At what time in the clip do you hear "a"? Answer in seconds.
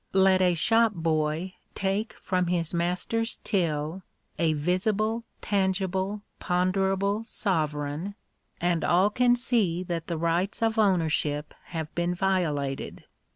0.41-0.55, 4.39-4.53